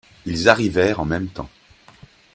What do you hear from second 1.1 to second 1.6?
temps.